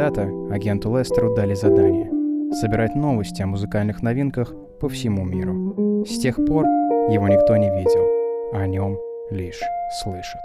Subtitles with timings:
[0.00, 2.08] Когда-то агенту Лестеру дали задание—
[2.54, 6.06] собирать новости о музыкальных новинках по всему миру.
[6.06, 6.64] С тех пор
[7.10, 8.06] его никто не видел,
[8.54, 8.96] а о нем
[9.30, 9.60] лишь
[10.02, 10.40] слышат.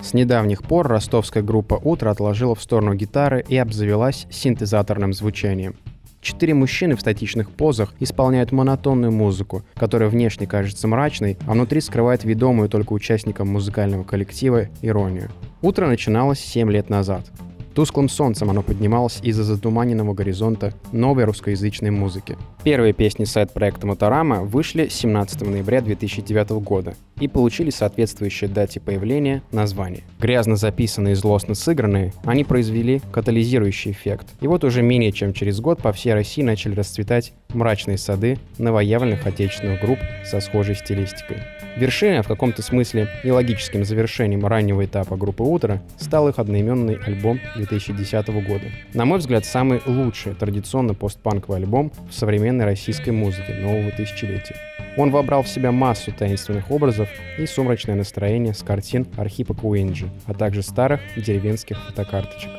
[0.00, 5.74] С недавних пор ростовская группа «Утро» отложила в сторону гитары и обзавелась синтезаторным звучанием.
[6.20, 12.24] Четыре мужчины в статичных позах исполняют монотонную музыку, которая внешне кажется мрачной, а внутри скрывает
[12.24, 15.30] ведомую только участникам музыкального коллектива иронию.
[15.62, 17.26] Утро начиналось 7 лет назад.
[17.74, 22.36] Тусклым солнцем оно поднималось из-за затуманенного горизонта новой русскоязычной музыки.
[22.64, 30.02] Первые песни сайт-проекта Моторама вышли 17 ноября 2009 года и получили соответствующее дате появления название.
[30.18, 34.26] Грязно записанные и злостно сыгранные, они произвели катализирующий эффект.
[34.40, 39.26] И вот уже менее чем через год по всей России начали расцветать мрачные сады новоявленных
[39.26, 41.38] отечественных групп со схожей стилистикой.
[41.76, 47.40] Вершиной, в каком-то смысле и логическим завершением раннего этапа группы «Утро» стал их одноименный альбом
[47.56, 48.64] 2010 года.
[48.92, 54.56] На мой взгляд, самый лучший традиционно постпанковый альбом в современной российской музыке нового тысячелетия.
[54.96, 60.34] Он вобрал в себя массу таинственных образов и сумрачное настроение с картин Архипа Куинджи, а
[60.34, 62.50] также старых деревенских фотокарточек.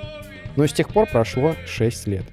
[0.56, 2.24] Но с тех пор прошло 6 лет.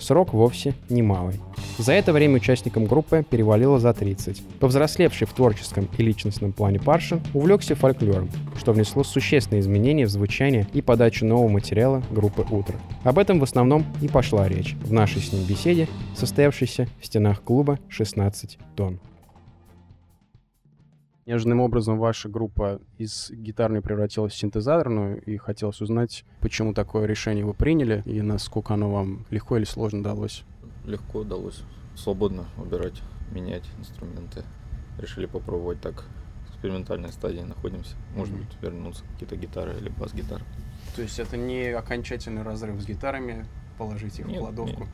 [0.00, 1.34] Срок вовсе немалый.
[1.78, 4.42] За это время участникам группы перевалило за 30.
[4.58, 10.66] Повзрослевший в творческом и личностном плане Паршин увлекся фольклором, что внесло существенные изменения в звучание
[10.72, 12.76] и подачу нового материала группы «Утро».
[13.04, 17.42] Об этом в основном и пошла речь в нашей с ним беседе, состоявшейся в стенах
[17.42, 19.00] клуба «16 тонн».
[21.30, 27.44] Неожиданным образом ваша группа из гитарной превратилась в синтезаторную, и хотелось узнать, почему такое решение
[27.44, 30.42] вы приняли, и насколько оно вам легко или сложно далось.
[30.84, 31.62] Легко удалось.
[31.94, 34.42] Свободно выбирать, менять инструменты.
[34.98, 36.02] Решили попробовать так.
[36.48, 37.94] В экспериментальной стадии находимся.
[38.16, 40.42] Может быть, вернуться какие-то гитары или бас-гитары.
[40.96, 43.46] То есть это не окончательный разрыв с гитарами,
[43.78, 44.88] положить их нет, в кладовку?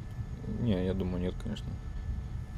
[0.60, 1.70] Не, не, я думаю, нет, конечно.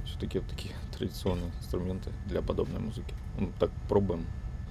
[0.08, 3.14] Все-таки такие традиционные инструменты для подобной музыки.
[3.38, 4.26] Ну, так пробуем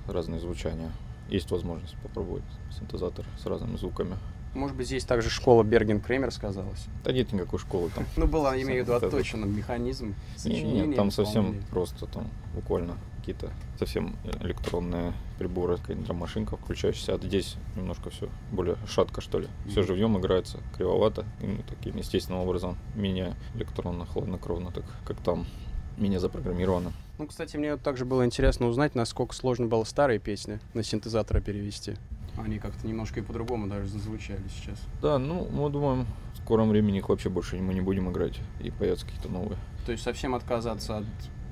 [0.07, 0.91] разные звучания.
[1.29, 2.43] Есть возможность попробовать
[2.77, 4.17] синтезатор с разными звуками.
[4.57, 6.87] Может быть, здесь также школа Берген Кремер сказалась?
[7.03, 8.05] Да нет никакой школы там.
[8.15, 10.87] Ну, была, имею в виду, отточен механизм сочинения.
[10.87, 17.13] Нет, там совсем просто, там буквально какие-то совсем электронные приборы, какая-нибудь машинка включающаяся.
[17.13, 19.47] А здесь немножко все более шатко, что ли.
[19.69, 25.45] Все живьем играется, кривовато, и, таким естественным образом, менее электронно, хладнокровно, так как там
[25.97, 26.93] менее запрограммировано.
[27.19, 31.95] Ну, кстати, мне также было интересно узнать, насколько сложно было старые песни на синтезатора перевести.
[32.37, 34.79] Они как-то немножко и по-другому даже зазвучали сейчас.
[35.01, 38.69] Да, ну, мы думаем, в скором времени их вообще больше мы не будем играть, и
[38.69, 39.57] появятся какие-то новые.
[39.85, 41.05] То есть совсем отказаться от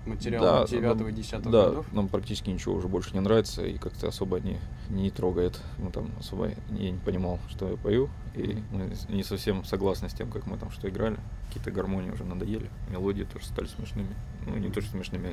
[0.05, 1.93] материала да, 9 и 10 да, годов?
[1.93, 5.59] нам практически ничего уже больше не нравится, и как-то особо не, не трогает.
[5.77, 10.13] Мы там особо, я не понимал, что я пою, и мы не совсем согласны с
[10.13, 11.17] тем, как мы там что играли.
[11.47, 14.15] Какие-то гармонии уже надоели, мелодии тоже стали смешными.
[14.45, 15.29] Ну, не то, что смешными,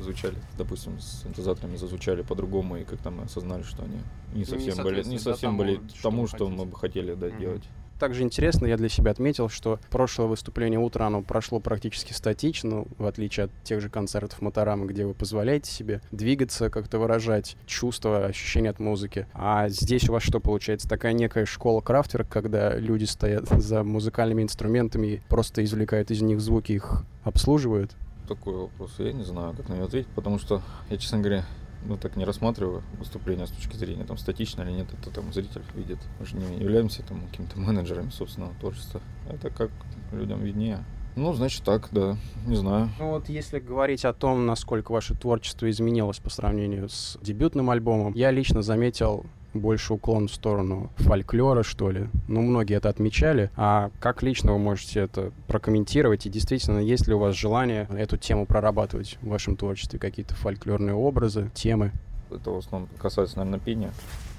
[0.00, 0.36] звучали.
[0.56, 3.98] Допустим, с синтезаторами зазвучали по-другому, и как-то мы осознали, что они
[4.34, 7.26] не совсем не были, не совсем тому, были тому, что, что мы бы хотели да,
[7.26, 7.40] mm-hmm.
[7.40, 7.64] делать
[7.98, 13.06] также интересно, я для себя отметил, что прошлое выступление утра, оно прошло практически статично, в
[13.06, 18.70] отличие от тех же концертов Моторамы, где вы позволяете себе двигаться, как-то выражать чувства, ощущения
[18.70, 19.26] от музыки.
[19.34, 20.88] А здесь у вас что получается?
[20.88, 26.40] Такая некая школа крафтверк, когда люди стоят за музыкальными инструментами и просто извлекают из них
[26.40, 27.92] звуки, их обслуживают?
[28.28, 31.44] Такой вопрос я не знаю, как на него ответить, потому что я, честно говоря,
[31.84, 35.62] ну, так не рассматриваю выступление с точки зрения, там, статично или нет, это там зритель
[35.74, 35.98] видит.
[36.18, 39.00] Мы же не являемся там какими-то менеджерами собственного творчества.
[39.28, 39.70] Это как
[40.12, 40.84] людям виднее.
[41.16, 42.16] Ну, значит так, да,
[42.46, 42.90] не знаю.
[42.98, 48.12] Ну вот если говорить о том, насколько ваше творчество изменилось по сравнению с дебютным альбомом,
[48.14, 49.24] я лично заметил
[49.54, 52.08] больше уклон в сторону фольклора, что ли.
[52.26, 53.50] Ну, многие это отмечали.
[53.56, 56.26] А как лично вы можете это прокомментировать?
[56.26, 60.00] И действительно, есть ли у вас желание эту тему прорабатывать в вашем творчестве?
[60.00, 61.92] Какие-то фольклорные образы, темы?
[62.30, 63.92] Это в основном касается, наверное, пения.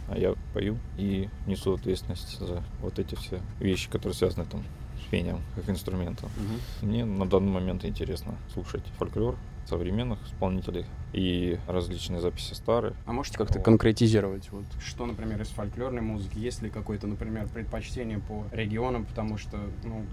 [0.10, 4.62] А я пою и несу ответственность за вот эти все вещи, которые связаны там
[5.06, 6.30] пением как инструментом.
[6.38, 6.88] Угу.
[6.88, 9.36] Мне на данный момент интересно слушать фольклор,
[9.66, 12.94] современных исполнителей и различные записи старые.
[13.06, 13.66] А можете как-то вот.
[13.66, 19.38] конкретизировать, вот, что, например, из фольклорной музыки, есть ли какое-то, например, предпочтение по регионам, потому
[19.38, 20.06] что, ну,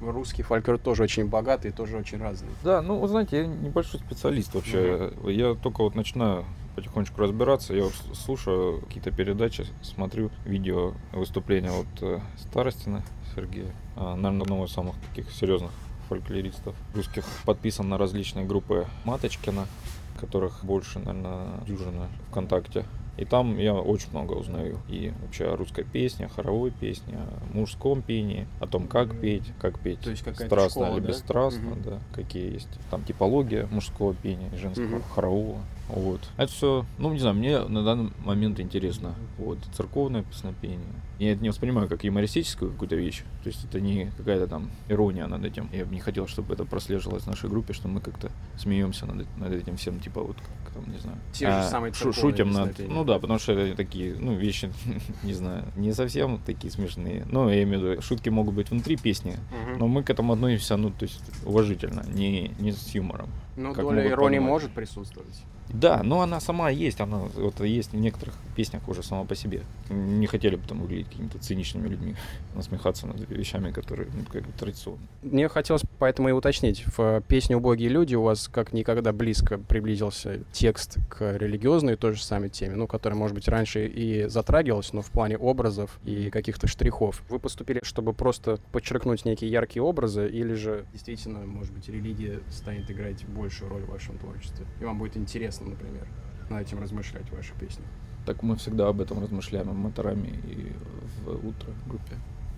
[0.00, 2.50] русский фольклор тоже очень богатый тоже очень разный.
[2.62, 5.12] Да, ну, вы знаете, я небольшой специалист вообще.
[5.20, 5.28] Угу.
[5.30, 6.44] Я только вот начинаю
[6.76, 7.74] потихонечку разбираться.
[7.74, 13.02] Я слушаю какие-то передачи, смотрю видео выступления от э, Старостина
[13.34, 13.72] Сергея.
[13.96, 15.70] А, наверное, одного из самых таких серьезных
[16.08, 17.24] фольклористов русских.
[17.44, 19.66] Подписан на различные группы Маточкина,
[20.20, 22.84] которых больше, наверное, дюжина ВКонтакте.
[23.20, 24.78] И там я очень много узнаю.
[24.88, 29.44] И вообще о русской песне, о хоровой песне, о мужском пении, о том, как петь,
[29.60, 31.08] как петь То есть страстно школа, или да?
[31.08, 31.82] бесстрастно, Мгм.
[31.82, 32.68] да, какие есть.
[32.90, 35.02] Там типология мужского пения, женского, Мгм.
[35.02, 35.60] хорового.
[35.88, 36.20] Вот.
[36.36, 39.14] Это все, ну, не знаю, мне на данный момент интересно.
[39.38, 40.78] Вот, церковное песнопение.
[41.18, 43.24] Я это не воспринимаю как юмористическую какую-то вещь.
[43.42, 45.68] То есть это не какая-то там ирония над этим.
[45.72, 49.26] Я бы не хотел, чтобы это прослеживалось в нашей группе, что мы как-то смеемся над,
[49.36, 50.36] над этим всем, типа вот
[50.74, 51.18] там, не знаю.
[51.32, 52.78] Те же а, самые шу- шутим над.
[52.78, 54.70] Ну да, потому что это такие, ну, вещи,
[55.22, 57.26] не знаю, не совсем такие смешные.
[57.30, 59.78] Ну, я имею в виду, шутки могут быть внутри песни, Мгм.
[59.78, 63.28] но мы к этому относимся, ну, то есть уважительно, не, не с юмором.
[63.56, 64.48] Ну, доля иронии понимать.
[64.50, 65.42] может присутствовать.
[65.72, 69.62] Да, но она сама есть, она вот есть в некоторых песнях уже сама по себе.
[69.88, 72.14] Не хотели бы там выглядеть какими-то циничными людьми,
[72.54, 75.06] насмехаться над вещами, которые ну, как бы традиционные.
[75.22, 76.84] Мне хотелось поэтому и уточнить.
[76.96, 82.22] В песне «Убогие люди» у вас как никогда близко приблизился текст к религиозной той же
[82.22, 86.66] самой теме, ну, которая, может быть, раньше и затрагивалась, но в плане образов и каких-то
[86.66, 87.22] штрихов.
[87.28, 92.90] Вы поступили, чтобы просто подчеркнуть некие яркие образы, или же действительно, может быть, религия станет
[92.90, 94.66] играть большую роль в вашем творчестве?
[94.80, 96.06] И вам будет интересно, например,
[96.48, 97.86] над этим размышлять в ваших песнях?
[98.26, 100.72] Так мы всегда об этом размышляем в моторами и
[101.24, 102.16] в утро группе.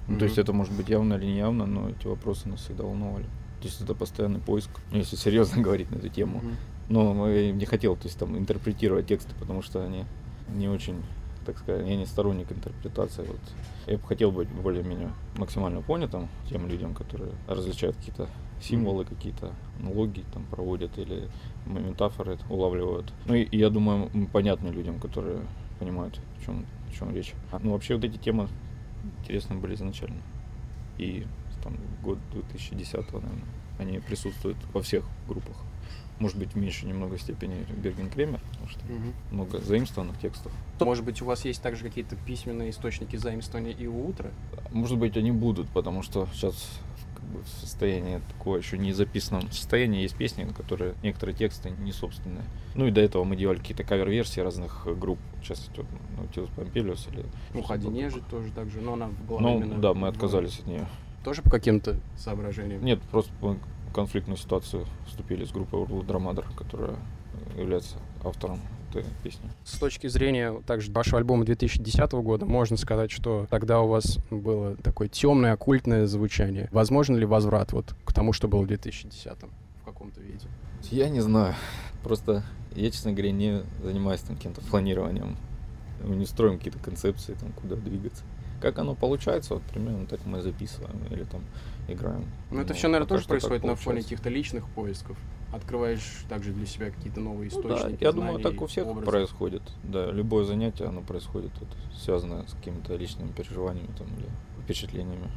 [0.09, 0.19] Ну, Мгм.
[0.19, 3.25] То есть это может быть явно или не явно, но эти вопросы нас всегда волновали.
[3.61, 6.39] То есть это постоянный поиск, ну, если серьезно говорить на эту тему.
[6.39, 6.57] Мгм.
[6.89, 10.05] Но я не хотел, то есть там интерпретировать тексты, потому что они
[10.55, 10.97] не очень,
[11.47, 13.23] так сказать, я не сторонник интерпретации.
[13.23, 13.41] Вот.
[13.87, 18.29] Я бы хотел быть более-менее максимально понятым тем людям, которые различают какие-то
[18.61, 21.29] символы, какие-то аналогии там проводят или
[21.67, 23.13] метафоры улавливают.
[23.27, 25.41] Ну и, я думаю, понятны людям, которые
[25.79, 27.35] понимают, о чем, о чем речь.
[27.51, 28.49] А, Ну вообще вот эти темы
[29.21, 30.23] интересны были изначально.
[30.99, 31.27] И
[31.63, 33.33] там год 2010 наверное,
[33.79, 35.57] они присутствуют во всех группах.
[36.19, 39.13] Может быть, в меньшей немного степени Берген Кремер, потому что Мгм.
[39.31, 40.53] много заимствованных текстов.
[40.81, 44.31] Может быть, у вас есть также какие-то письменные источники заимствования и у утра?
[44.71, 46.79] Может быть, они будут, потому что сейчас
[47.17, 51.93] как бы, в состоянии такое еще не записанном состоянии есть песни, которые некоторые тексты не
[51.93, 52.45] собственные.
[52.75, 55.19] Ну и до этого мы делали какие-то кавер-версии разных групп.
[55.43, 55.87] Сейчас идет
[56.17, 57.25] Наутилус Помпилиус или...
[57.55, 60.87] Ну, нежить тоже так же, но она была Ну, именно да, мы отказались от нее.
[61.25, 62.85] Тоже по каким-то соображениям?
[62.85, 63.33] Нет, просто
[63.93, 66.97] конфликтную ситуацию вступили с группой Урлу Драмадер, которая
[67.57, 68.61] является автором
[68.91, 69.49] этой песни.
[69.65, 74.77] С точки зрения также вашего альбома 2010 года, можно сказать, что тогда у вас было
[74.77, 76.69] такое темное, оккультное звучание.
[76.73, 79.33] Возможно ли возврат вот к тому, что было в 2010
[79.81, 80.47] в каком-то виде?
[80.91, 81.55] Я не знаю.
[82.03, 85.37] Просто я, честно говоря, не занимаюсь там каким-то планированием.
[86.05, 88.25] Мы не строим какие-то концепции, там, куда двигаться.
[88.61, 91.43] Как оно получается, вот примерно так мы записываем или там
[91.89, 92.25] играем.
[92.51, 95.17] Ну, это Ну, все, наверное, тоже происходит на фоне каких-то личных поисков.
[95.53, 98.03] Открываешь также для себя какие-то новые Ну да, источники.
[98.05, 99.11] я думаю, знаний, так у всех образов.
[99.11, 99.63] происходит.
[99.83, 104.29] Да, любое занятие, оно происходит, вот, связанное с какими-то личными переживаниями там, или
[104.65, 105.31] впечатлениями.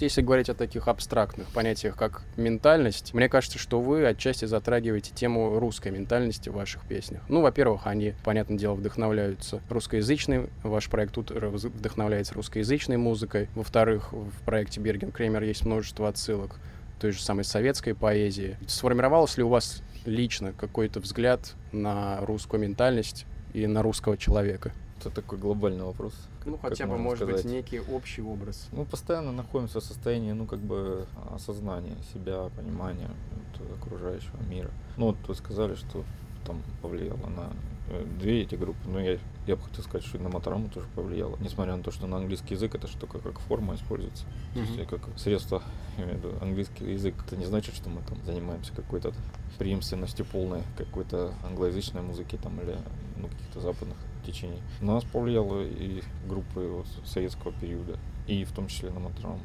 [0.00, 5.58] Если говорить о таких абстрактных понятиях, как ментальность, мне кажется, что вы отчасти затрагиваете тему
[5.60, 7.22] русской ментальности в ваших песнях.
[7.28, 13.48] Ну, во-первых, они, понятное дело, вдохновляются русскоязычной, ваш проект тут вдохновляется русскоязычной музыкой.
[13.54, 16.56] Во-вторых, в проекте Берген Кремер есть множество отсылок
[17.00, 18.56] той же самой советской поэзии.
[18.66, 24.72] Сформировалось ли у вас лично какой-то взгляд на русскую ментальность и на русского человека?
[25.06, 26.14] Это такой глобальный вопрос.
[26.44, 27.52] Ну, как хотя бы, можно может быть, сказать.
[27.52, 28.68] некий общий образ.
[28.72, 34.70] Мы постоянно находимся в состоянии, ну, как бы, осознания себя, понимания вот, окружающего мира.
[34.96, 36.04] Ну, вот вы сказали, что
[36.46, 37.50] там повлияло на
[37.88, 40.86] э, две эти группы, но я, я бы хотел сказать, что и на Мотораму тоже
[40.94, 41.36] повлияло.
[41.40, 44.24] Несмотря на то, что на английский язык эта штука как форма используется.
[44.54, 45.62] То есть как средство,
[45.98, 49.12] я имею в виду, английский язык, это не значит, что мы там занимаемся какой-то
[49.58, 52.76] преемственностью полной какой-то англоязычной музыки там или
[53.16, 54.60] ну, каких-то западных течений.
[54.80, 59.40] На нас повлияло и группы советского периода, и в том числе на Матраму.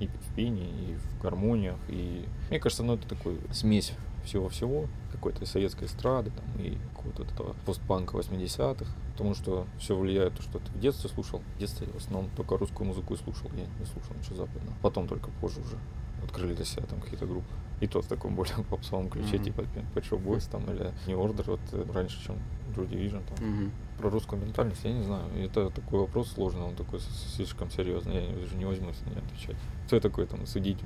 [0.00, 2.24] И в пении, и в гармониях, и...
[2.50, 3.92] Мне кажется, ну это такой смесь
[4.24, 10.42] всего-всего, какой-то советской эстрады там, и какого-то этого постпанка 80-х, потому что все влияет, то,
[10.42, 11.42] что ты в детстве слушал.
[11.56, 14.76] В детстве в основном только русскую музыку и слушал, я не слушал ничего западного.
[14.82, 15.76] Потом только позже уже
[16.24, 17.46] открыли для себя там какие-то группы.
[17.80, 19.44] И то в таком более попсовом ключе, Мгм.
[19.44, 19.60] типа
[19.94, 22.36] Pet Shop Boys там или New Order, вот э, раньше, чем
[22.76, 23.46] Joy Division там.
[23.46, 23.72] Мгм.
[23.98, 25.24] Про русскую ментальность я не знаю.
[25.36, 28.14] Это такой вопрос сложный, он такой слишком серьезный.
[28.30, 29.56] Я уже не возьмусь на него отвечать.
[29.86, 30.78] Кто я такой там судить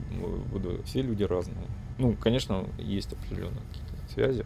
[0.50, 0.82] буду?
[0.84, 1.66] Все люди разные.
[1.98, 4.44] Ну, конечно, есть определенные какие-то связи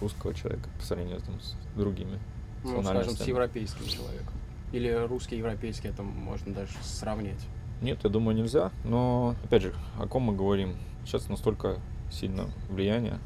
[0.00, 2.18] русского человека по сравнению там, с другими.
[2.64, 4.34] Ну, скажем, с европейским человеком.
[4.72, 7.44] Или русский европейский, это можно даже сравнять.
[7.82, 8.70] Нет, я думаю, нельзя.
[8.84, 10.76] Но, опять же, о ком мы говорим?
[11.04, 11.78] Сейчас настолько
[12.10, 13.18] сильно влияние,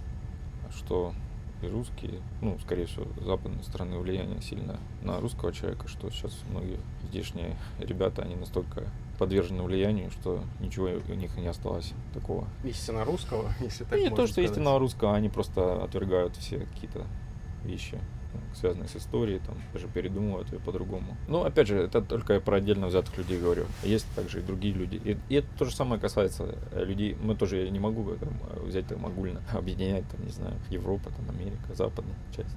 [0.74, 1.12] что
[1.62, 6.78] и русские, ну, скорее всего, западной страны влияние сильно на русского человека, что сейчас многие
[7.08, 8.84] здешние ребята, они настолько
[9.18, 12.46] подвержены влиянию, что ничего у них не осталось такого.
[12.64, 14.50] Истинно русского, если так Не можно то, что сказать.
[14.50, 17.06] истинного русского, они просто отвергают все какие-то
[17.64, 17.98] вещи,
[18.54, 21.16] связанные с историей, там, даже передумывают ее по-другому.
[21.28, 23.64] Ну, опять же, это только я про отдельно взятых людей говорю.
[23.82, 24.96] Есть также и другие люди.
[24.96, 27.16] И, и это то же самое касается э, людей.
[27.22, 31.10] Мы тоже, я не могу там, э, взять там огульно, объединять, там, не знаю, Европа,
[31.10, 32.54] там, Америка, западная часть.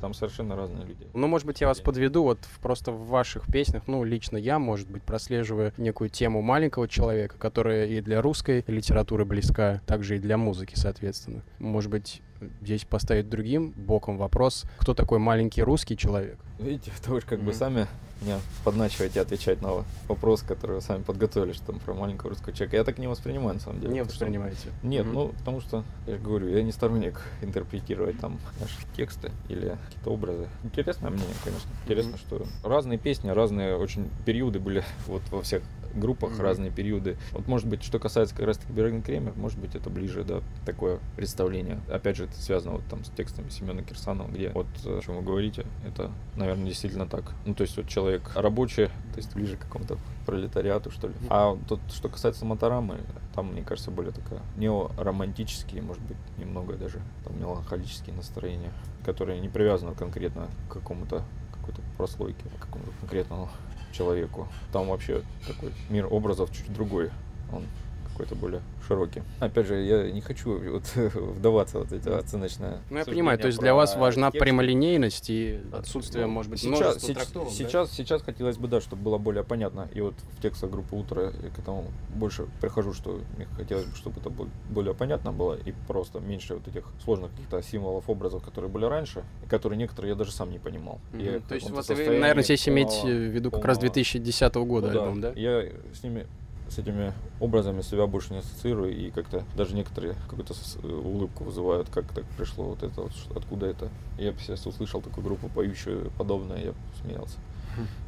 [0.00, 1.08] Там совершенно разные люди.
[1.12, 4.60] Ну, может быть, я вас подведу, вот в- просто в ваших песнях, ну, лично я,
[4.60, 10.18] может быть, прослеживаю некую тему маленького человека, которая и для русской литературы близка, также и
[10.20, 11.42] для музыки, соответственно.
[11.58, 12.22] Может быть,
[12.60, 16.38] здесь поставить другим боком вопрос, кто такой маленький русский человек?
[16.58, 17.54] Видите, это вы как бы Мгм.
[17.54, 17.86] сами
[18.20, 22.76] меня подначиваете отвечать на вопрос, который вы сами подготовили, что там про маленького русского человека.
[22.76, 23.92] Я так не воспринимаю, на самом деле.
[23.92, 24.68] Не потому что- воспринимаете?
[24.82, 25.14] Нет, Мгм.
[25.14, 30.10] ну, потому что, я же говорю, я не сторонник интерпретировать там наши тексты или какие-то
[30.10, 30.48] образы.
[30.64, 31.70] Интересное мнение, конечно.
[31.84, 32.18] Интересно, Мгм.
[32.18, 35.62] что разные песни, разные очень периоды были вот во всех
[35.94, 36.40] группах, Мгм.
[36.42, 37.16] разные периоды.
[37.32, 40.98] Вот, может быть, что касается как раз-таки Берген Кремер, может быть, это ближе, да, такое
[41.16, 41.80] представление.
[41.88, 45.22] Опять же, это связано вот там с текстами Семена Кирсанова, где вот о чем вы
[45.22, 47.24] говорите, это, наверное, действительно так.
[47.44, 51.14] Ну, то есть вот человек рабочий, то есть ближе к какому-то пролетариату, что ли.
[51.30, 52.98] А тут, что касается Моторамы,
[53.34, 58.72] там, мне кажется, более такая неоромантические, может быть, немного даже там меланхолические настроения,
[59.04, 63.48] которые не привязаны конкретно к какому-то какой-то прослойке, к какому-то конкретному
[63.92, 64.48] человеку.
[64.72, 67.10] Там вообще такой мир образов чуть другой.
[67.52, 67.64] Он
[68.18, 69.22] какой-то более широкий.
[69.38, 73.46] Опять же, я не хочу вот вдаваться в вот эти оценочные Ну, я понимаю, то
[73.46, 74.40] есть для вас важна тексты.
[74.44, 77.54] прямолинейность и отсутствие, Ну, может быть, сейчас, множества сейчас, трактовок, да?
[77.54, 79.88] сейчас, сейчас хотелось бы, да, чтобы было более понятно.
[79.94, 81.84] И вот в текстах группы «Утро» я к этому
[82.14, 86.54] больше прихожу, что мне хотелось бы, чтобы это бол- более понятно было и просто меньше
[86.54, 90.50] вот этих сложных каких-то символов, образов, которые были раньше, и которые некоторые я даже сам
[90.50, 90.98] не понимал.
[91.12, 91.20] Мгм.
[91.24, 94.90] Я То есть вот вы, наверное, здесь иметь в виду как раз полного- 2010 года
[94.92, 95.32] ну альбом, да?
[95.36, 96.26] Я с ними
[96.70, 101.88] с этими образами себя больше не ассоциирую, и как-то даже некоторые какую-то э, улыбку вызывают,
[101.88, 103.88] как так пришло вот это, вот, откуда это.
[104.18, 107.38] Я бы сейчас услышал такую группу поющую подобное, я смеялся.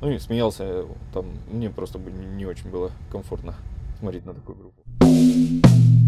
[0.01, 3.55] Ну, не смеялся, э, там мне просто бы не очень было комфортно
[3.99, 6.00] смотреть на такую группу.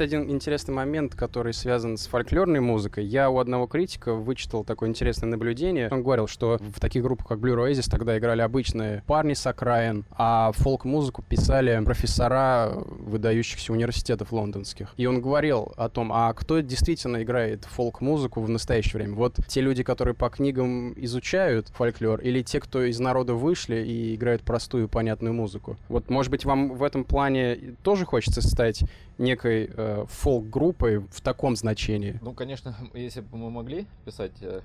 [0.00, 3.04] Есть один интересный момент, который связан с фольклорной музыкой.
[3.04, 5.88] Я у одного критика вычитал такое интересное наблюдение.
[5.90, 10.04] Он говорил, что в таких группах, как Blue Oasis, тогда играли обычные парни с окраин,
[10.10, 14.94] а фолк-музыку писали профессора выдающихся университетов лондонских.
[14.96, 19.16] И он говорил о том, а кто действительно играет фолк-музыку в настоящее время?
[19.16, 24.14] Вот те люди, которые по книгам изучают фольклор, или те, кто из народа вышли и
[24.14, 25.76] играют простую понятную музыку?
[25.88, 28.84] Вот, может быть, вам в этом плане тоже хочется стать
[29.20, 32.18] некой э, фолк-группой в таком значении?
[32.22, 34.60] Ну, конечно, если бы мы могли писать э,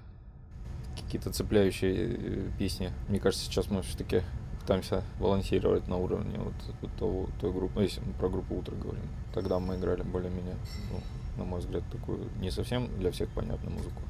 [0.96, 4.22] какие-то цепляющие э, песни, мне кажется, сейчас мы все-таки
[4.66, 8.76] пытаемся балансировать на уровне вот, вот того, той группы, ну, если мы про группу «Утро»
[8.76, 9.04] говорим.
[9.34, 10.56] Тогда мы играли более-менее,
[10.92, 11.00] ну,
[11.38, 14.02] на мой взгляд, такую не совсем для всех понятную музыку.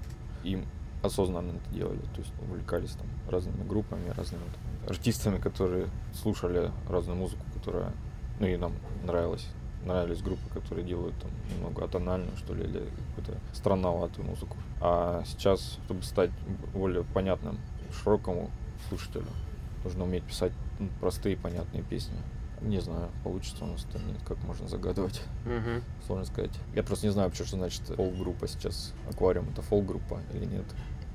[0.46, 0.64] И
[1.04, 7.18] осознанно это делали, то есть увлекались там разными группами, разными там, артистами, которые слушали разную
[7.18, 7.92] музыку, которая,
[8.40, 9.48] ну, и нам нравилась
[9.86, 12.84] нравились группы, которые делают там немного атональную, что ли, или
[13.16, 14.58] какую-то странноватую музыку.
[14.82, 16.32] А сейчас, чтобы стать
[16.74, 17.58] более понятным
[17.94, 18.50] широкому
[18.90, 19.28] слушателю,
[19.84, 22.18] нужно уметь писать ну, простые понятные песни.
[22.62, 25.22] Не знаю, получится у нас это нет, как можно загадывать.
[25.46, 25.84] Мгм.
[26.06, 26.52] Сложно сказать.
[26.74, 28.94] Я просто не знаю вообще, что значит фолк-группа сейчас.
[29.10, 30.66] Аквариум это фолк-группа или нет.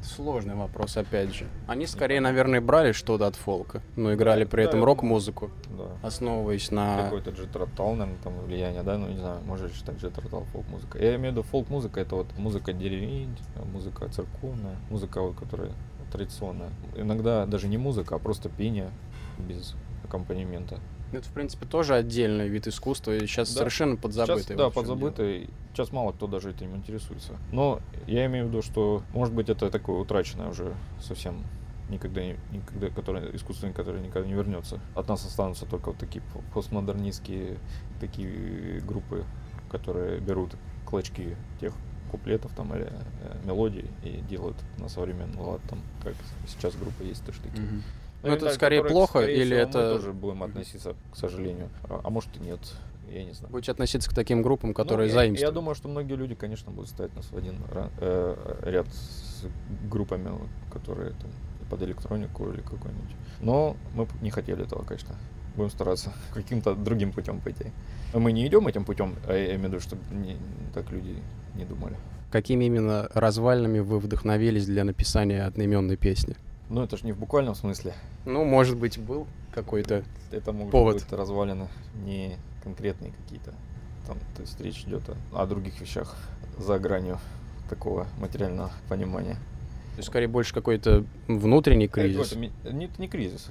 [0.03, 1.47] Сложный вопрос, опять же.
[1.67, 6.07] Они скорее, наверное, брали что-то от фолка, но играли при этом рок-музыку, Да.
[6.07, 7.03] основываясь на...
[7.05, 10.99] Какой-то джетротал, наверное, там влияние, да, ну не знаю, можно ли считать джетротал фолк-музыка.
[10.99, 13.37] Я имею в виду фолк-музыка, это вот музыка деревень,
[13.73, 15.71] музыка церковная, музыка, вот, которая
[16.11, 16.71] традиционная.
[16.97, 18.91] Иногда даже не музыка, а просто пение
[19.39, 20.79] без аккомпанемента.
[21.13, 23.59] Это, в принципе, тоже отдельный вид искусства, и сейчас Да.
[23.59, 24.43] совершенно подзабытый.
[24.43, 24.71] Сейчас, да, чём дело.
[24.71, 25.51] подзабытый.
[25.73, 27.37] Сейчас мало кто даже этим интересуется.
[27.53, 31.45] Но я имею в виду, что, может быть, это такое утраченное уже совсем
[31.89, 34.79] никогда никогда, которое, искусство, которое никогда не вернется.
[34.95, 37.59] От нас останутся только вот такие по- постмодернистские
[38.01, 39.25] такие группы,
[39.71, 40.55] которые берут
[40.87, 41.75] клочки тех
[42.11, 42.87] куплетов там или
[43.23, 46.15] э, мелодий и делают на современный лад там, как
[46.47, 47.63] сейчас группа есть тоже такие.
[47.63, 47.83] Мгм.
[48.23, 51.69] Ну, Ну, это скорее плохо или всего, мы это- тоже будем относиться, к сожалению.
[51.85, 52.61] А, а может и нет,
[53.11, 53.51] я не знаю.
[53.53, 55.49] Будете относиться к таким группам, которые Ну, я- заимствуют.
[55.49, 57.55] Я думаю, что многие люди, конечно, будут ставить нас в один
[58.01, 59.45] э, ряд с
[59.91, 60.31] группами,
[60.73, 61.31] которые там
[61.71, 63.15] под электронику или какой-нибудь.
[63.41, 65.15] Но мы не хотели этого, конечно.
[65.57, 67.67] Будем стараться каким-то другим путем пойти.
[68.13, 70.37] Мы не идем этим путем, а я имею в виду, чтобы не,
[70.75, 71.17] так люди
[71.55, 71.97] не думали.
[72.31, 76.37] Какими именно развальными вы вдохновились для написания одноименной песни?
[76.71, 77.95] Ну, это же не в буквальном смысле.
[78.25, 80.05] Ну, может быть, был какой-то...
[80.31, 80.95] Это могут Повод.
[80.95, 81.69] быть развалины
[82.05, 83.53] не конкретные какие-то.
[84.07, 85.03] Там, то есть речь идет
[85.33, 86.17] о, о других вещах
[86.59, 87.19] за гранью
[87.69, 89.35] такого материального понимания.
[89.35, 92.31] То есть, скорее, больше какой-то внутренний Это кризис.
[92.31, 93.49] какой-то ми- Не, не кризис.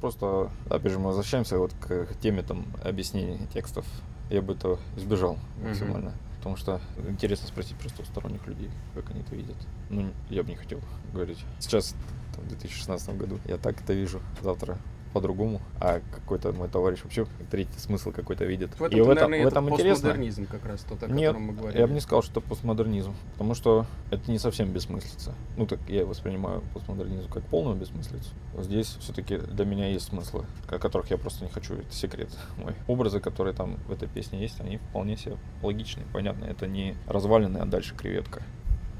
[0.00, 3.84] Просто, опять же, мы возвращаемся вот к теме там объяснений текстов.
[4.30, 6.12] Я бы этого избежал максимально.
[6.42, 9.54] Потому что интересно спросить просто у сторонних людей, как они это видят.
[9.90, 10.80] Ну, я бы не хотел
[11.12, 11.38] говорить.
[11.60, 11.94] Сейчас,
[12.34, 14.20] там, в 2016 году, я так это вижу.
[14.42, 14.76] Завтра
[15.12, 18.70] по-другому, а какой-то мой товарищ вообще третий смысл какой-то видит.
[18.78, 20.08] В этом, И в этом, наверное, в это этом интересно.
[20.08, 21.80] постмодернизм как раз, тот, о Нет, котором мы говорили.
[21.80, 25.34] я бы не сказал, что это постмодернизм, потому что это не совсем бессмыслица.
[25.56, 28.30] Ну, так я воспринимаю постмодернизм как полную бессмыслицу.
[28.58, 32.74] Здесь все-таки для меня есть смыслы, о которых я просто не хочу, это секрет мой.
[32.88, 36.46] Образы, которые там в этой песне есть, они вполне себе логичны, понятны.
[36.46, 38.42] Это не развалины, а дальше креветка.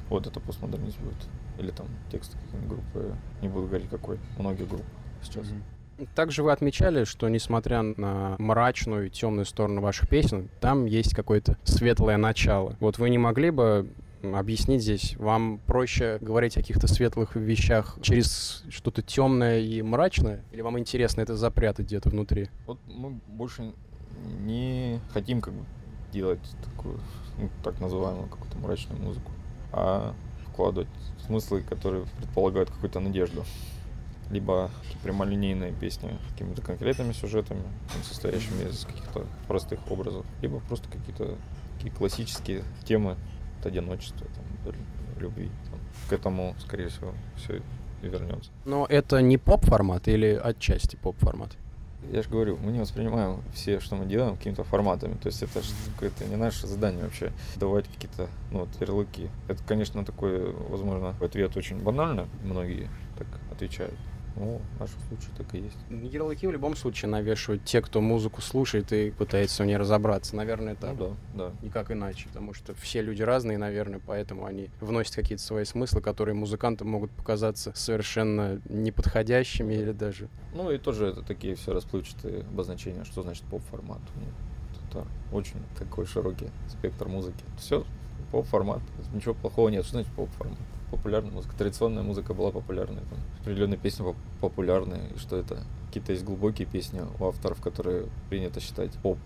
[0.08, 1.16] Вот это постмодернизм будет.
[1.58, 4.84] Или там текст какой-нибудь группы, не буду говорить какой, многих групп
[5.22, 5.46] сейчас.
[5.46, 5.62] Мгм.
[6.14, 11.56] Также вы отмечали, что несмотря на мрачную и темную сторону ваших песен, там есть какое-то
[11.64, 12.76] светлое начало.
[12.80, 13.88] Вот вы не могли бы
[14.22, 20.44] объяснить здесь, вам проще говорить о каких-то светлых вещах через что-то темное и мрачное?
[20.52, 22.48] Или вам интересно это запрятать где-то внутри?
[22.66, 23.72] Вот мы больше
[24.40, 25.64] не хотим как бы
[26.12, 27.00] делать такую,
[27.38, 29.32] ну, так называемую какую-то мрачную музыку,
[29.72, 30.14] а
[30.52, 30.88] вкладывать
[31.26, 33.44] смыслы, которые предполагают какую-то надежду.
[34.30, 34.70] Либо
[35.02, 41.36] прямолинейные песни с какими-то конкретными сюжетами, там, состоящими из каких-то простых образов, либо просто какие-то
[41.76, 43.16] такие классические темы
[43.60, 45.50] от одиночества, там, лю- любви.
[45.70, 45.80] Там.
[46.08, 47.60] К этому, скорее всего, все
[48.02, 48.50] и вернется.
[48.64, 51.50] Но это не поп-формат или отчасти поп-формат?
[52.10, 55.14] Я же говорю, мы не воспринимаем все, что мы делаем, какими-то форматами.
[55.14, 59.30] То есть это же какое-то не наше задание вообще давать какие-то ну, вот, ярлыки.
[59.46, 62.24] Это, конечно, такой, возможно, ответ очень банальный.
[62.42, 63.94] Многие так отвечают.
[64.36, 65.76] Ну, в нашем случае так и есть.
[66.12, 70.36] Ярлыки в любом случае навешивают те, кто музыку слушает и пытается в ней разобраться.
[70.36, 71.52] Наверное, это Ну да, да.
[71.62, 76.34] никак иначе, потому что все люди разные, наверное, поэтому они вносят какие-то свои смыслы, которые
[76.34, 80.28] музыкантам могут показаться совершенно неподходящими или даже...
[80.54, 84.00] Ну и тоже это такие все расплывчатые обозначения, что значит поп-формат.
[84.16, 84.22] Ну.
[85.32, 87.42] Очень такой широкий спектр музыки.
[87.58, 87.84] Все,
[88.30, 88.80] поп-формат.
[89.14, 89.84] Ничего плохого нет.
[89.84, 90.58] Что значит поп-формат?
[90.92, 91.56] Популярная музыка.
[91.56, 93.00] Традиционная музыка была популярной.
[93.10, 95.08] Там, определенные песни поп- популярные.
[95.16, 95.64] Что это?
[95.86, 99.18] Какие-то есть глубокие песни у авторов, которые принято считать поп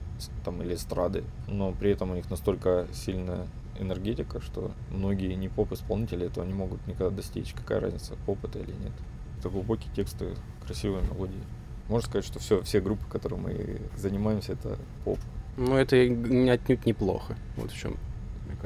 [0.44, 1.24] там, или эстрады.
[1.48, 3.48] Но при этом у них настолько сильная
[3.80, 7.52] энергетика, что многие не поп-исполнители этого не могут никогда достичь.
[7.52, 8.92] Какая разница, поп это или нет.
[9.40, 11.42] Это глубокие тексты, красивые мелодии.
[11.88, 15.18] Можно сказать, что все, все группы, которыми мы занимаемся, это поп.
[15.56, 17.36] Ну, это отнюдь неплохо.
[17.56, 17.96] Вот в чем,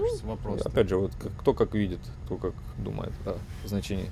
[0.01, 0.61] кажется, вопрос.
[0.65, 3.37] Опять же, вот кто как видит, кто как думает о
[3.67, 4.11] значении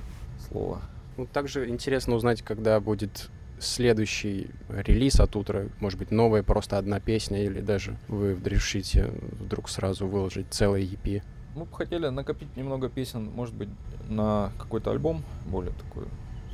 [0.48, 0.81] слова.
[1.16, 5.66] Ну, также интересно узнать, когда будет следующий релиз от утра.
[5.81, 11.22] Может быть, новая просто одна песня, или даже вы решите вдруг сразу выложить целый EP.
[11.55, 13.68] Мы бы хотели накопить немного песен, может быть,
[14.09, 16.05] на какой-то альбом, более такой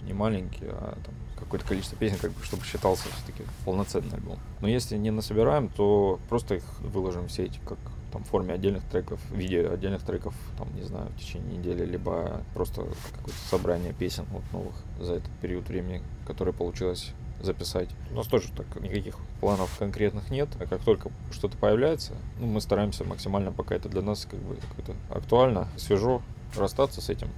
[0.06, 4.38] не маленький, а там какое-то количество песен, как бы, чтобы считался все-таки полноценный альбом.
[4.60, 7.78] Но если не насобираем, то просто их выложим все эти как
[8.14, 12.42] там в форме отдельных треков, видео отдельных треков, там, не знаю, в течение недели, либо
[12.54, 17.88] просто какое-то собрание песен вот новых за этот период времени, которое получилось записать.
[18.12, 22.60] У нас тоже так никаких планов конкретных нет, а как только что-то появляется, ну, мы
[22.60, 26.22] стараемся максимально, пока это для нас как бы какое-то актуально, свежо,
[26.56, 27.28] расстаться с этим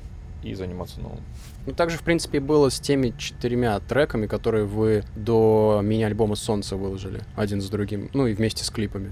[0.43, 1.21] и заниматься новым.
[1.67, 7.23] Ну, также, в принципе, было с теми четырьмя треками, которые вы до мини-альбома «Солнце» выложили
[7.35, 9.11] один с другим, ну и вместе с клипами.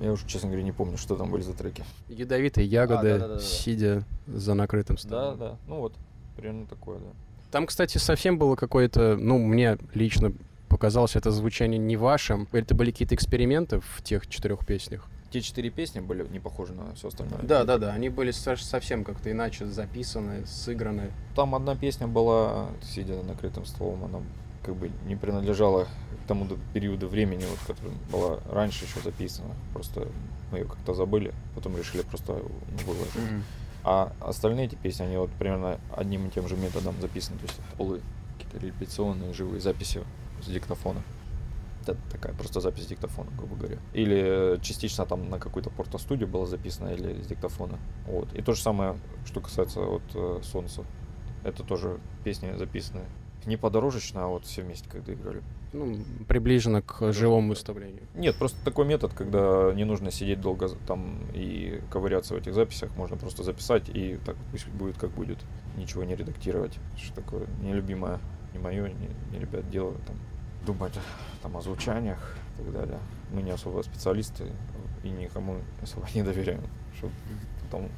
[0.00, 1.84] Я уже, честно говоря, не помню, что там были за треки.
[2.08, 3.40] Ядовитые ягоды, А, да-да-да-да.
[3.40, 5.38] сидя за накрытым Да, столом.
[5.38, 5.92] да, ну вот,
[6.36, 7.06] примерно такое, да.
[7.50, 10.32] Там, кстати, совсем было какое-то, ну, мне лично
[10.68, 12.46] показалось это звучание не вашим.
[12.52, 15.04] Это были какие-то эксперименты в тех четырех песнях.
[15.30, 17.40] Те четыре песни были не похожи на все остальное.
[17.42, 17.92] Да, да, да.
[17.92, 21.10] Они были со- совсем как-то иначе записаны, сыграны.
[21.36, 24.20] Там одна песня была, сидя за накрытым столом, она
[24.64, 25.86] как бы не принадлежала
[26.30, 29.52] тому периоду времени, вот, которым была раньше еще записана.
[29.72, 30.06] Просто
[30.52, 33.44] мы ее как-то забыли, потом решили просто ну, выложить.
[33.82, 37.38] А остальные эти песни, они вот примерно одним и тем же методом записаны.
[37.38, 38.00] То есть полы,
[38.38, 40.04] какие-то репетиционные живые записи
[40.40, 41.02] с диктофона.
[41.82, 43.78] Это такая просто запись диктофона, грубо говоря.
[43.92, 47.80] Или частично там на какой-то портостудию была записана или с диктофона.
[48.06, 48.32] Вот.
[48.34, 50.84] И то же самое, что касается вот э, Солнца.
[51.42, 53.06] Это тоже песни записанные.
[53.46, 55.42] Не подорожечно, а вот все вместе, когда играли.
[55.72, 58.02] Ну, приближено к живому выставлению.
[58.14, 62.94] Нет, просто такой метод, когда не нужно сидеть долго там и ковыряться в этих записях,
[62.96, 65.38] можно просто записать и так пусть будет как будет,
[65.76, 66.76] ничего не редактировать.
[66.96, 68.18] Что такое нелюбимое,
[68.52, 70.16] не мое, не, не ребят дело там
[70.66, 70.92] думать
[71.42, 72.98] там о звучаниях и так далее.
[73.32, 74.52] Мы не особо специалисты
[75.02, 76.62] и никому особо не доверяем,
[76.96, 77.12] чтобы
[77.62, 77.88] потом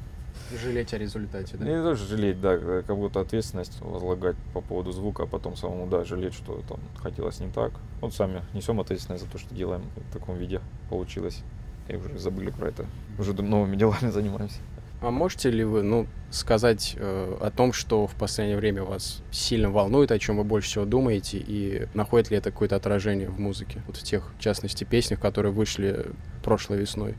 [0.61, 1.65] Жалеть о результате, да?
[1.65, 5.87] не тоже жалеть, да, э, как будто ответственность возлагать по поводу звука, а потом самому,
[5.87, 7.71] да, жалеть, что там хотелось не так.
[8.01, 11.41] Вот сами несем ответственность за то, что делаем в таком виде получилось.
[11.87, 12.85] И уже забыли про это.
[13.19, 14.59] Уже новыми делами занимаемся.
[15.03, 19.69] А можете ли вы, ну, сказать э, о том, что в последнее время вас сильно
[19.69, 23.83] волнует, о чем вы больше всего думаете, и находит ли это какое-то отражение в музыке?
[23.85, 26.05] Вот в тех, в частности, песнях, которые вышли
[26.41, 27.15] прошлой весной.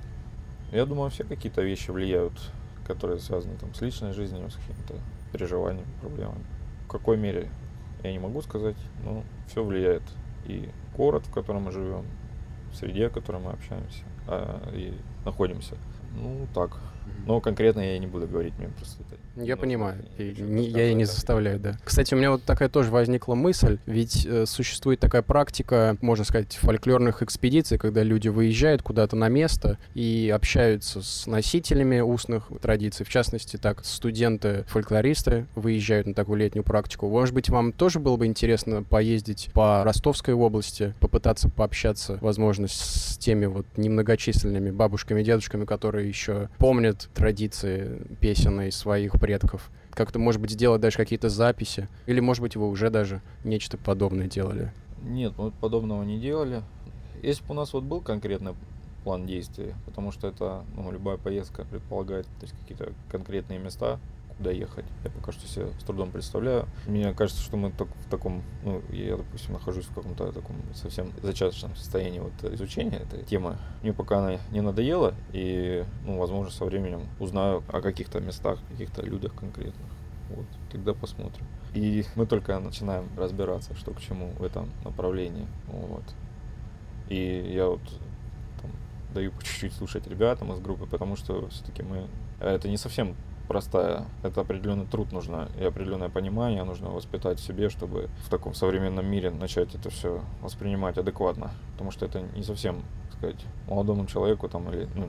[0.73, 2.33] Я думаю, все какие-то вещи влияют,
[2.87, 4.95] которые связаны там с личной жизнью, с какими-то
[5.33, 6.45] переживаниями, проблемами.
[6.87, 7.51] В какой мере,
[8.03, 10.03] я не могу сказать, но все влияет.
[10.47, 12.05] И город, в котором мы живем,
[12.73, 14.95] в среде, в которой мы общаемся а, и
[15.25, 15.77] находимся.
[16.15, 16.79] Ну, так.
[17.27, 19.21] Но конкретно я не буду говорить, мне просто это...
[19.37, 21.77] Я немножко понимаю, и не- я и не заставляю, да.
[21.85, 26.55] Кстати, у меня вот такая тоже возникла мысль, ведь э, существует такая практика, можно сказать,
[26.57, 33.09] фольклорных экспедиций, когда люди выезжают куда-то на место и общаются с носителями устных традиций, в
[33.09, 37.09] частности, так студенты-фольклористы выезжают на такую летнюю практику.
[37.09, 43.17] Может быть, вам тоже было бы интересно поездить по Ростовской области, попытаться пообщаться, возможно, с
[43.19, 49.71] теми вот немногочисленными бабушками и дедушками, которые еще помнят традиции песенные своих предков.
[49.93, 51.89] Как-то, может быть, сделать даже какие-то записи.
[52.05, 54.71] Или, может быть, вы уже даже нечто подобное делали.
[55.03, 56.63] Нет, мы подобного не делали.
[57.23, 58.55] Если бы у нас вот был конкретный
[59.03, 63.99] план действий, потому что это, ну, любая поездка предполагает то есть, какие-то конкретные места,
[64.39, 64.85] куда ехать.
[65.05, 66.67] Я пока что себе с трудом представляю.
[66.87, 71.13] Мне кажется, что мы так- в таком, ну, я, допустим, нахожусь в каком-то таком совсем
[71.23, 73.57] зачаточном состоянии вот изучения этой темы.
[73.83, 79.03] Мне пока она не надоела, и, ну, возможно, со временем узнаю о каких-то местах, каких-то
[79.03, 79.89] людях конкретных.
[80.31, 81.47] Вот, тогда посмотрим.
[81.75, 85.47] И мы только начинаем разбираться, что к чему в этом направлении.
[85.67, 86.03] Вот.
[87.09, 87.83] И я вот
[88.63, 88.71] там,
[89.13, 92.07] даю по чуть-чуть слушать ребятам из группы, потому что все-таки мы...
[92.41, 93.15] Это не совсем
[93.49, 94.05] простая.
[94.23, 99.07] Это определенный труд нужно и определенное понимание нужно воспитать в себе, чтобы в таком современном
[99.07, 101.51] мире начать это все воспринимать адекватно.
[101.73, 105.09] Потому что это не совсем, так сказать, молодому человеку там или, ну,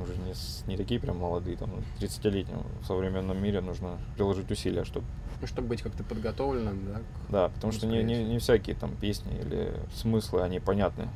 [0.00, 0.32] уже не,
[0.70, 5.06] не такие прям молодые, там, 30-летнему в современном мире нужно приложить усилия, чтобы
[5.40, 7.00] Ну, чтобы быть как-то подготовленным, да?
[7.28, 11.08] да, потому что не, не, не всякие там песни или смыслы, они понятны.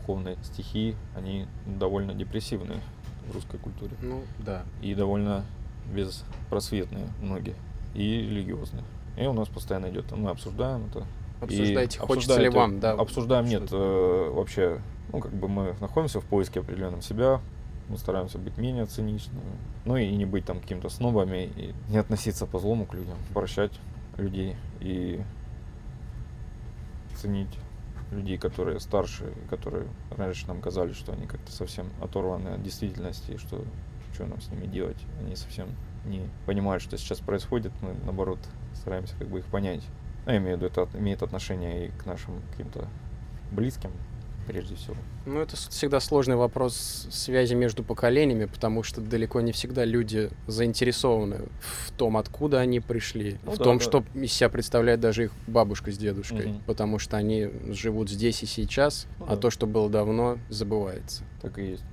[0.00, 2.80] Духовные стихи, они довольно депрессивные
[3.28, 3.92] в русской культуре.
[4.02, 4.64] Ну, да.
[4.82, 5.44] И довольно
[5.92, 7.54] беспросветные многие.
[7.94, 8.84] И религиозные.
[9.16, 10.10] И у нас постоянно идет.
[10.12, 11.00] Мы обсуждаем это.
[11.00, 12.92] И Обсуждайте, хочется ли это- вам, да?
[12.92, 14.78] Обсуждаем, нет, э, вообще,
[15.12, 17.40] ну, как бы мы находимся в поиске определенном себя,
[17.88, 19.40] мы стараемся быть менее циничными,
[19.84, 23.72] ну и не быть там каким-то снобами, и не относиться по злому к людям, прощать
[24.18, 25.20] людей и
[27.16, 27.48] ценить
[28.10, 33.32] людей, которые старше, и которые раньше нам казались, что они как-то совсем оторваны от действительности,
[33.32, 33.64] и что
[34.20, 34.98] что нам с ними делать.
[35.20, 35.68] Они совсем
[36.04, 38.38] не понимают, что сейчас происходит, мы наоборот
[38.74, 39.82] стараемся как бы их понять.
[40.26, 42.86] Ну, я имею в виду, это имеет отношение и к нашим каким-то
[43.50, 43.90] близким,
[44.46, 44.96] прежде всего.
[45.26, 51.48] Ну, это всегда сложный вопрос связи между поколениями, потому что далеко не всегда люди заинтересованы
[51.60, 53.84] в том, откуда они пришли, Ну в да, том, да.
[53.84, 56.62] что из себя представляет даже их бабушка с дедушкой, Мгм.
[56.66, 59.36] потому что они живут здесь и сейчас, Ну а да.
[59.36, 61.24] то, что было давно, забывается.
[61.40, 61.84] Так и есть.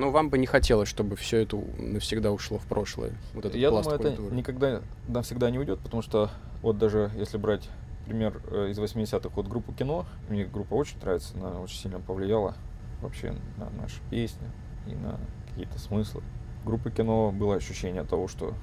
[0.00, 3.12] Но вам бы не хотелось, чтобы все это навсегда ушло в прошлое.
[3.34, 4.34] Вот этот Я пласт думаю, это культуры.
[4.34, 6.30] никогда навсегда не уйдет, потому что
[6.62, 7.68] вот даже если брать
[8.06, 12.54] пример э, из 80-х, вот группу кино, мне группа очень нравится, она очень сильно повлияла
[13.02, 14.46] вообще на наши песни
[14.86, 16.22] и на какие-то смыслы.
[16.64, 18.54] Группы кино было ощущение того, что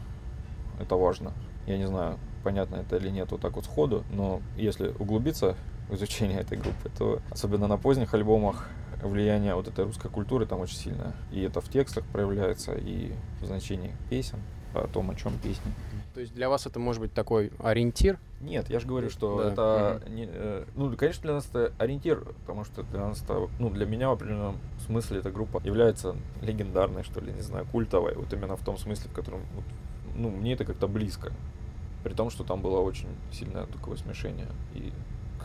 [0.80, 1.34] это важно.
[1.68, 5.56] Я не знаю, понятно это или нет вот так вот сходу, но если углубиться
[5.88, 8.68] в изучение этой группы, то особенно на поздних альбомах
[9.02, 11.14] влияние вот этой русской культуры там очень сильное.
[11.32, 14.40] И это в текстах проявляется, и в значении песен,
[14.74, 15.72] о том, о чем песни.
[16.14, 18.18] То есть для вас это может быть такой ориентир?
[18.42, 22.24] Нет, я же говорю, что Да, это, не, э, ну, конечно, для нас это ориентир,
[22.42, 27.04] потому что для нас это, ну, для меня в определенном смысле эта группа является легендарной,
[27.04, 29.64] что ли, не знаю, культовой, вот именно в том смысле, в котором, вот,
[30.16, 31.32] ну, мне это как-то близко,
[32.04, 34.92] при том, что там было очень сильное такое смешение и,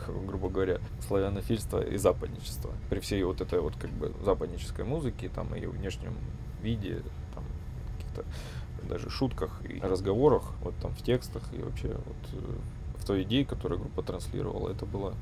[0.07, 2.71] грубо говоря, славянофильство и западничество.
[2.89, 6.15] При всей вот этой вот как бы западнической музыке, там, и внешнем
[6.61, 7.01] виде,
[7.33, 7.43] там,
[7.97, 8.25] каких-то
[8.87, 13.45] даже шутках и разговорах, вот там в текстах и вообще вот э, в той идее,
[13.45, 15.13] которую группа транслировала, это было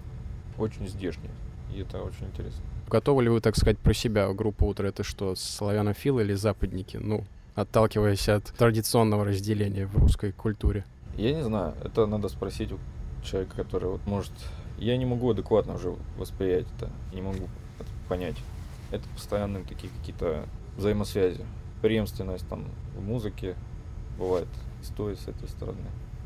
[0.58, 1.30] очень здешне.
[1.74, 2.62] И это очень интересно.
[2.90, 4.32] Готовы ли вы, так сказать, про себя?
[4.34, 6.98] Группа «Утро»— это что, славянофилы или западники?
[6.98, 7.24] Ну,
[7.56, 10.84] отталкиваясь от традиционного разделения в русской культуре.
[11.16, 12.80] Я не знаю, это надо спросить у
[13.24, 14.32] человека, который вот может...
[14.82, 17.48] Я не могу адекватно уже восприять это, не могу
[18.10, 18.36] понять.
[18.90, 21.46] Это постоянные такие какие-то взаимосвязи.
[21.84, 22.66] Преемственность там
[22.96, 23.56] в музыке
[24.18, 24.48] бывает
[24.82, 25.78] с той, и с этой стороны.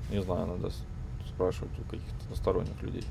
[0.09, 0.71] Не знаю, надо
[1.27, 3.03] спрашивать у каких-то сторонних людей.